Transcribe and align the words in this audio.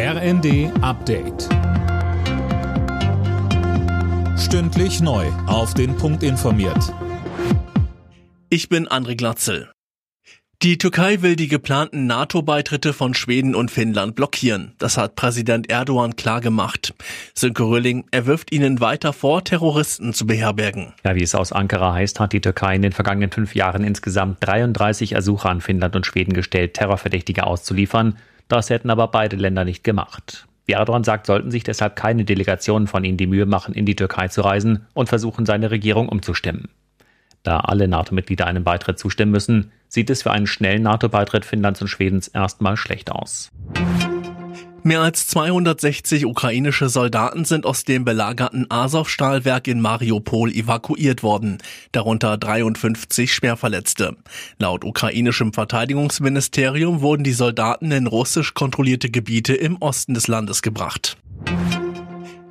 RND 0.00 0.70
Update. 0.80 1.48
Stündlich 4.38 5.00
neu. 5.00 5.26
Auf 5.48 5.74
den 5.74 5.96
Punkt 5.96 6.22
informiert. 6.22 6.94
Ich 8.48 8.68
bin 8.68 8.86
André 8.86 9.16
Glatzel. 9.16 9.72
Die 10.62 10.78
Türkei 10.78 11.22
will 11.22 11.34
die 11.34 11.48
geplanten 11.48 12.06
NATO-Beitritte 12.06 12.92
von 12.92 13.12
Schweden 13.12 13.56
und 13.56 13.72
Finnland 13.72 14.14
blockieren. 14.14 14.76
Das 14.78 14.96
hat 14.96 15.16
Präsident 15.16 15.68
Erdogan 15.68 16.14
klargemacht. 16.14 16.94
Sönke 17.34 17.64
Röhling, 17.64 18.04
er 18.12 18.26
wirft 18.26 18.52
ihnen 18.52 18.80
weiter 18.80 19.12
vor, 19.12 19.42
Terroristen 19.42 20.12
zu 20.12 20.28
beherbergen. 20.28 20.94
Ja, 21.04 21.16
wie 21.16 21.24
es 21.24 21.34
aus 21.34 21.50
Ankara 21.50 21.94
heißt, 21.94 22.20
hat 22.20 22.32
die 22.32 22.40
Türkei 22.40 22.76
in 22.76 22.82
den 22.82 22.92
vergangenen 22.92 23.32
fünf 23.32 23.56
Jahren 23.56 23.82
insgesamt 23.82 24.36
33 24.46 25.10
Ersuche 25.10 25.48
an 25.48 25.60
Finnland 25.60 25.96
und 25.96 26.06
Schweden 26.06 26.34
gestellt, 26.34 26.74
Terrorverdächtige 26.74 27.44
auszuliefern. 27.44 28.16
Das 28.48 28.70
hätten 28.70 28.90
aber 28.90 29.08
beide 29.08 29.36
Länder 29.36 29.64
nicht 29.64 29.84
gemacht. 29.84 30.46
Wie 30.64 30.72
Erdogan 30.72 31.04
sagt, 31.04 31.26
sollten 31.26 31.50
sich 31.50 31.62
deshalb 31.62 31.96
keine 31.96 32.24
Delegationen 32.24 32.88
von 32.88 33.04
ihnen 33.04 33.16
die 33.16 33.26
Mühe 33.26 33.46
machen, 33.46 33.74
in 33.74 33.86
die 33.86 33.96
Türkei 33.96 34.28
zu 34.28 34.42
reisen 34.42 34.86
und 34.94 35.08
versuchen, 35.08 35.46
seine 35.46 35.70
Regierung 35.70 36.08
umzustimmen. 36.08 36.68
Da 37.42 37.60
alle 37.60 37.88
NATO-Mitglieder 37.88 38.46
einem 38.46 38.64
Beitritt 38.64 38.98
zustimmen 38.98 39.32
müssen, 39.32 39.72
sieht 39.88 40.10
es 40.10 40.22
für 40.22 40.30
einen 40.30 40.46
schnellen 40.46 40.82
NATO-Beitritt 40.82 41.44
Finnlands 41.44 41.80
und 41.80 41.88
Schwedens 41.88 42.28
erstmal 42.28 42.76
schlecht 42.76 43.10
aus. 43.10 43.50
Mehr 44.84 45.00
als 45.00 45.26
260 45.26 46.24
ukrainische 46.24 46.88
Soldaten 46.88 47.44
sind 47.44 47.66
aus 47.66 47.84
dem 47.84 48.04
belagerten 48.04 48.66
Azov-Stahlwerk 48.70 49.66
in 49.66 49.80
Mariupol 49.80 50.52
evakuiert 50.52 51.22
worden, 51.22 51.58
darunter 51.92 52.38
53 52.38 53.32
Schwerverletzte. 53.34 54.16
Laut 54.58 54.84
ukrainischem 54.84 55.52
Verteidigungsministerium 55.52 57.00
wurden 57.00 57.24
die 57.24 57.32
Soldaten 57.32 57.90
in 57.90 58.06
russisch 58.06 58.54
kontrollierte 58.54 59.10
Gebiete 59.10 59.54
im 59.54 59.76
Osten 59.78 60.14
des 60.14 60.28
Landes 60.28 60.62
gebracht. 60.62 61.16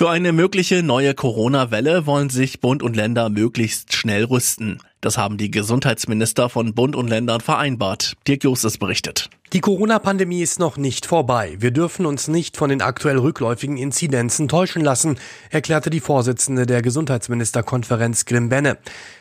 Für 0.00 0.08
eine 0.08 0.32
mögliche 0.32 0.82
neue 0.82 1.12
Corona-Welle 1.12 2.06
wollen 2.06 2.30
sich 2.30 2.62
Bund 2.62 2.82
und 2.82 2.96
Länder 2.96 3.28
möglichst 3.28 3.92
schnell 3.92 4.24
rüsten. 4.24 4.80
Das 5.02 5.18
haben 5.18 5.36
die 5.36 5.50
Gesundheitsminister 5.50 6.48
von 6.48 6.72
Bund 6.72 6.96
und 6.96 7.08
Ländern 7.08 7.42
vereinbart. 7.42 8.14
Dirk 8.26 8.44
Justus 8.44 8.78
berichtet. 8.78 9.28
Die 9.52 9.60
Corona-Pandemie 9.60 10.40
ist 10.40 10.58
noch 10.58 10.78
nicht 10.78 11.04
vorbei. 11.04 11.56
Wir 11.58 11.70
dürfen 11.70 12.06
uns 12.06 12.28
nicht 12.28 12.56
von 12.56 12.70
den 12.70 12.80
aktuell 12.80 13.18
rückläufigen 13.18 13.76
Inzidenzen 13.76 14.48
täuschen 14.48 14.82
lassen, 14.82 15.18
erklärte 15.50 15.90
die 15.90 16.00
Vorsitzende 16.00 16.64
der 16.64 16.80
Gesundheitsministerkonferenz 16.80 18.24
Grimbenne. 18.24 18.78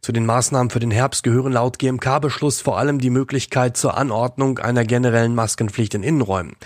Zu 0.00 0.12
den 0.12 0.24
Maßnahmen 0.24 0.70
für 0.70 0.80
den 0.80 0.90
Herbst 0.90 1.22
gehören 1.22 1.52
laut 1.52 1.78
GMK-Beschluss 1.80 2.62
vor 2.62 2.78
allem 2.78 2.98
die 2.98 3.10
Möglichkeit 3.10 3.76
zur 3.76 3.98
Anordnung 3.98 4.58
einer 4.58 4.86
generellen 4.86 5.34
Maskenpflicht 5.34 5.92
in 5.92 6.02
Innenräumen. 6.02 6.56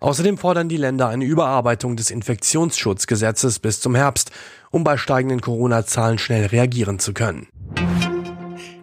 Außerdem 0.00 0.38
fordern 0.38 0.68
die 0.68 0.78
Länder 0.78 1.08
eine 1.08 1.24
Überarbeitung 1.24 1.96
des 1.96 2.10
Infektionsschutzgesetzes 2.10 3.58
bis 3.58 3.80
zum 3.80 3.94
Herbst, 3.94 4.30
um 4.70 4.82
bei 4.82 4.96
steigenden 4.96 5.42
Corona-Zahlen 5.42 6.18
schnell 6.18 6.46
reagieren 6.46 6.98
zu 6.98 7.12
können. 7.12 7.46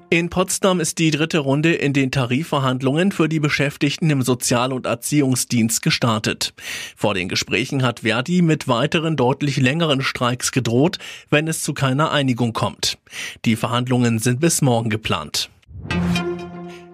In 0.09 0.29
Potsdam 0.29 0.79
ist 0.79 0.99
die 0.99 1.11
dritte 1.11 1.39
Runde 1.39 1.73
in 1.73 1.91
den 1.91 2.11
Tarifverhandlungen 2.11 3.11
für 3.11 3.27
die 3.27 3.41
Beschäftigten 3.41 4.09
im 4.09 4.21
Sozial- 4.21 4.71
und 4.71 4.85
Erziehungsdienst 4.85 5.81
gestartet. 5.81 6.53
Vor 6.95 7.13
den 7.13 7.27
Gesprächen 7.27 7.83
hat 7.83 8.01
Verdi 8.01 8.41
mit 8.41 8.69
weiteren 8.69 9.17
deutlich 9.17 9.57
längeren 9.57 10.01
Streiks 10.01 10.53
gedroht, 10.53 10.97
wenn 11.29 11.49
es 11.49 11.61
zu 11.61 11.73
keiner 11.73 12.11
Einigung 12.11 12.53
kommt. 12.53 12.99
Die 13.43 13.57
Verhandlungen 13.57 14.19
sind 14.19 14.39
bis 14.39 14.61
morgen 14.61 14.89
geplant. 14.89 15.49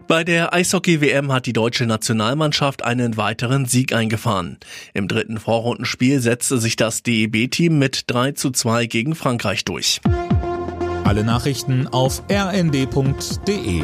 Bei 0.08 0.24
der 0.24 0.54
Eishockey-WM 0.54 1.32
hat 1.32 1.46
die 1.46 1.54
deutsche 1.54 1.86
Nationalmannschaft 1.86 2.84
einen 2.84 3.16
weiteren 3.18 3.66
Sieg 3.66 3.94
eingefahren. 3.94 4.58
Im 4.94 5.08
dritten 5.08 5.40
Vorrundenspiel 5.40 6.20
setzte 6.20 6.58
sich 6.58 6.76
das 6.76 7.04
DEB-Team 7.04 7.80
mit 7.80 8.04
3 8.08 8.34
zu 8.34 8.52
2 8.52 8.86
gegen 8.88 9.16
Frankreich 9.16 9.64
durch. 9.66 10.02
Alle 11.04 11.24
Nachrichten 11.24 11.88
auf 11.88 12.24
rnd.de 12.30 13.84